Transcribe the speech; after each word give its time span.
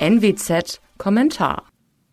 NWZ 0.00 0.80
Kommentar 0.96 1.64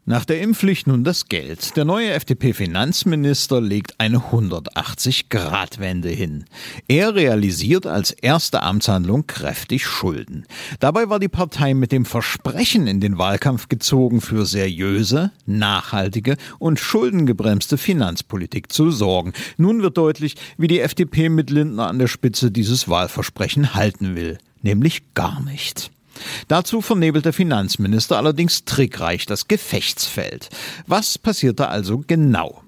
nach 0.07 0.23
der 0.23 0.39
Impfpflicht 0.39 0.85
nun 0.85 1.03
das 1.03 1.25
Geld. 1.29 1.75
Der 1.75 1.83
neue 1.83 2.11
FDP-Finanzminister 2.13 3.59
legt 3.59 3.99
eine 3.99 4.19
180-Grad-Wende 4.19 6.09
hin. 6.09 6.45
Er 6.87 7.15
realisiert 7.15 7.87
als 7.87 8.11
erste 8.11 8.61
Amtshandlung 8.61 9.25
kräftig 9.25 9.87
Schulden. 9.87 10.45
Dabei 10.79 11.09
war 11.09 11.19
die 11.19 11.27
Partei 11.27 11.73
mit 11.73 11.91
dem 11.91 12.05
Versprechen 12.05 12.85
in 12.85 12.99
den 12.99 13.17
Wahlkampf 13.17 13.67
gezogen, 13.67 14.21
für 14.21 14.45
seriöse, 14.45 15.31
nachhaltige 15.47 16.37
und 16.59 16.79
schuldengebremste 16.79 17.79
Finanzpolitik 17.79 18.71
zu 18.71 18.91
sorgen. 18.91 19.33
Nun 19.57 19.81
wird 19.81 19.97
deutlich, 19.97 20.35
wie 20.57 20.67
die 20.67 20.81
FDP 20.81 21.29
mit 21.29 21.49
Lindner 21.49 21.87
an 21.87 21.97
der 21.97 22.07
Spitze 22.07 22.51
dieses 22.51 22.87
Wahlversprechen 22.87 23.73
halten 23.73 24.15
will. 24.15 24.37
Nämlich 24.61 25.15
gar 25.15 25.41
nicht. 25.41 25.91
Dazu 26.47 26.81
vernebelt 26.81 27.25
der 27.25 27.33
Finanzminister 27.33 28.17
allerdings 28.17 28.65
trickreich 28.65 29.25
das 29.25 29.47
Gefechtsfeld. 29.47 30.49
Was 30.87 31.17
passierte 31.17 31.67
also 31.67 32.03
genau? 32.07 32.61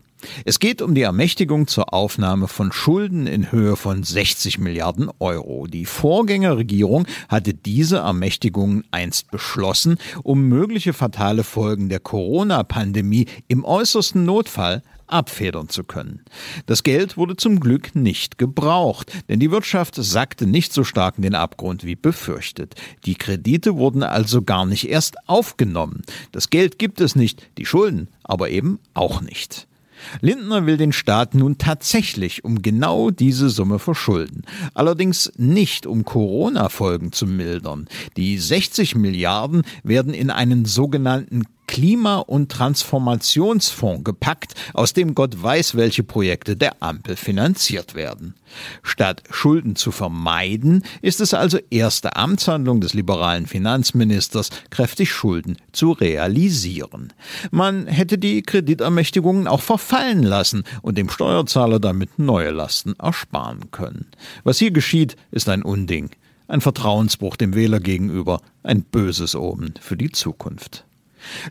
Es 0.46 0.60
geht 0.60 0.82
um 0.82 0.96
die 0.96 1.02
Ermächtigung 1.02 1.68
zur 1.68 1.94
Aufnahme 1.94 2.48
von 2.48 2.72
Schulden 2.72 3.28
in 3.28 3.52
Höhe 3.52 3.76
von 3.76 4.04
60 4.04 4.58
Milliarden 4.60 5.10
Euro. 5.20 5.68
Die 5.68 5.86
Vorgängerregierung 5.86 7.08
hatte 7.30 7.54
diese 7.54 7.98
Ermächtigungen 7.98 8.84
einst 8.92 9.32
beschlossen, 9.32 9.98
um 10.24 10.48
mögliche 10.48 10.94
fatale 10.94 11.44
Folgen 11.44 11.90
der 11.90 12.00
Corona-Pandemie 12.00 13.28
im 13.48 13.64
äußersten 13.64 14.26
Notfall 14.26 14.84
abfedern 15.08 15.70
zu 15.70 15.84
können. 15.84 16.22
Das 16.66 16.84
Geld 16.84 17.18
wurde 17.18 17.36
zum 17.38 17.60
Glück 17.60 17.96
nicht 17.96 18.38
gebraucht, 18.38 19.12
denn 19.30 19.40
die 19.40 19.52
Wirtschaft 19.52 19.96
sackte 19.96 20.46
nicht 20.46 20.74
so 20.74 20.84
stark 20.84 21.16
in 21.18 21.24
den 21.24 21.36
Abgrund 21.36 21.84
wie 21.84 21.96
befürchtet. 21.96 22.76
Die 23.06 23.16
Kredite 23.16 23.76
wurden 23.78 24.04
also 24.04 24.42
gar 24.42 24.66
nicht 24.66 24.90
erst 24.90 25.16
aufgenommen. 25.28 26.02
Das 26.32 26.50
Geld 26.50 26.78
gibt 26.78 27.02
es 27.02 27.16
nicht, 27.16 27.50
die 27.58 27.66
Schulden 27.66 28.10
aber 28.24 28.50
eben 28.50 28.80
auch 28.94 29.22
nicht. 29.22 29.67
Lindner 30.22 30.66
will 30.66 30.78
den 30.78 30.94
Staat 30.94 31.36
nun 31.36 31.58
tatsächlich 31.58 32.44
um 32.44 32.62
genau 32.62 33.12
diese 33.12 33.50
Summe 33.50 33.80
verschulden. 33.80 34.44
Allerdings 34.74 35.32
nicht 35.38 35.86
um 35.86 36.06
Corona-Folgen 36.06 37.12
zu 37.12 37.28
mildern. 37.28 37.88
Die 38.16 38.38
60 38.38 38.96
Milliarden 38.96 39.64
werden 39.84 40.14
in 40.14 40.30
einen 40.30 40.66
sogenannten 40.66 41.44
Klima- 41.68 42.20
und 42.20 42.50
Transformationsfonds 42.50 44.06
gepackt, 44.06 44.56
aus 44.74 44.94
dem 44.94 45.14
Gott 45.14 45.42
weiß, 45.42 45.76
welche 45.76 46.04
Projekte 46.04 46.56
der 46.56 46.82
Ampel 46.82 47.18
finanziert 47.18 47.94
werden. 47.94 48.34
Statt 48.82 49.22
Schulden 49.30 49.76
zu 49.76 49.92
vermeiden, 49.92 50.84
ist 51.02 51.22
es 51.22 51.34
also 51.34 51.60
erste 51.70 52.16
Amtshandlung 52.16 52.82
des 52.82 52.94
liberalen 52.94 53.46
Finanzministers, 53.46 54.50
kräftig 54.70 55.12
Schulden 55.12 55.58
zu 55.74 55.92
realisieren. 55.92 57.14
Man 57.52 57.88
hätte 57.88 58.18
die 58.18 58.42
Kreditermächtigungen 58.42 59.48
auch 59.48 59.62
verfallen 59.62 60.24
lassen 60.24 60.64
und 60.82 60.98
dem 60.98 61.10
Steuerzahler 61.10 61.80
damit 61.80 62.18
neue 62.18 62.52
Lasten 62.52 62.96
ersparen 62.98 63.72
können. 63.72 64.08
Was 64.44 64.58
hier 64.58 64.72
geschieht, 64.72 65.18
ist 65.32 65.50
ein 65.50 65.64
Unding, 65.64 66.10
ein 66.48 66.62
Vertrauensbruch 66.62 67.36
dem 67.36 67.54
Wähler 67.54 67.82
gegenüber, 67.82 68.42
ein 68.64 68.84
böses 68.84 69.36
Omen 69.36 69.74
für 69.82 69.98
die 69.98 70.12
Zukunft. 70.12 70.87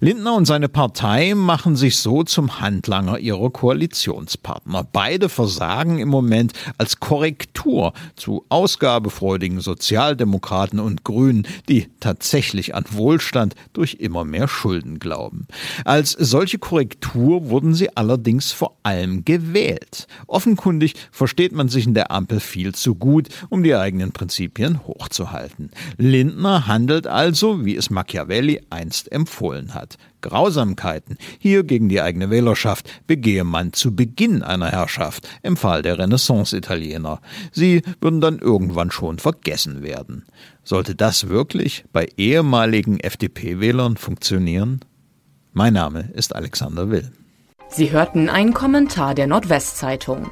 Lindner 0.01 0.35
und 0.35 0.47
seine 0.47 0.69
Partei 0.69 1.35
machen 1.35 1.77
sich 1.77 1.99
so 1.99 2.23
zum 2.23 2.61
Handlanger 2.61 3.19
ihrer 3.19 3.51
Koalitionspartner. 3.51 4.87
Beide 4.93 5.29
versagen 5.29 5.99
im 5.99 6.09
Moment 6.09 6.53
als 6.79 7.01
Korrektur 7.01 7.93
zu 8.15 8.45
ausgabefreudigen 8.49 9.61
Sozialdemokraten 9.61 10.81
und 10.81 11.05
Grünen, 11.05 11.47
die 11.69 11.89
tatsächlich 12.01 12.75
an 12.75 12.85
Wohlstand 12.91 13.55
durch 13.73 13.95
immer 13.95 14.25
mehr 14.25 14.49
Schulden 14.49 14.99
glauben. 14.99 15.47
Als 15.85 16.13
solche 16.13 16.59
Korrektur 16.59 17.51
wurden 17.51 17.75
sie 17.75 17.97
allerdings 17.97 18.53
vor 18.53 18.77
allem 18.83 19.25
gewählt. 19.25 20.06
Offenkundig 20.27 20.95
versteht 21.11 21.53
man 21.53 21.69
sich 21.69 21.87
in 21.87 21.95
der 21.95 22.11
Ampel 22.11 22.41
viel 22.41 22.75
zu 22.75 22.95
gut, 22.95 23.29
um 23.49 23.62
die 23.62 23.75
eigenen 23.75 24.12
Prinzipien 24.12 24.87
hochzuhalten. 24.87 25.71
Lindner 25.97 26.67
handelt 26.67 27.06
also, 27.06 27.65
wie 27.65 27.77
es 27.77 27.91
Machiavelli 27.91 28.61
einst 28.71 29.11
empfohlen 29.11 29.66
befohlen 29.66 29.75
hat. 29.75 29.97
Grausamkeiten, 30.21 31.16
hier 31.38 31.65
gegen 31.65 31.88
die 31.88 32.00
eigene 32.00 32.31
Wählerschaft, 32.31 32.88
begehe 33.06 33.44
man 33.44 33.72
zu 33.72 33.94
Beginn 33.94 34.43
einer 34.43 34.71
Herrschaft, 34.71 35.28
empfahl 35.43 35.82
der 35.82 35.99
Renaissance-Italiener. 35.99 37.21
Sie 37.53 37.82
würden 38.00 38.21
dann 38.21 38.38
irgendwann 38.38 38.91
schon 38.91 39.19
vergessen 39.19 39.82
werden. 39.82 40.25
Sollte 40.65 40.94
das 40.94 41.28
wirklich 41.28 41.84
bei 41.93 42.09
ehemaligen 42.16 42.99
FDP-Wählern 42.99 43.97
funktionieren? 43.97 44.81
Mein 45.53 45.75
Name 45.75 46.10
ist 46.15 46.34
Alexander 46.34 46.91
Will. 46.91 47.12
Sie 47.69 47.91
hörten 47.91 48.28
einen 48.28 48.53
Kommentar 48.53 49.15
der 49.15 49.26
Nordwestzeitung. 49.26 50.31